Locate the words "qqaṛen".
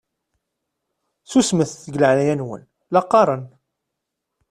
3.05-3.43